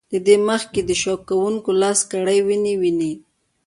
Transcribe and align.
له 0.13 0.19
دې 0.27 0.35
مخکې 0.49 0.79
د 0.85 0.91
شکوونکي 1.01 1.71
لاس 1.81 1.99
کړي 2.11 2.39
وينې 2.47 2.73
وينې 2.81 3.13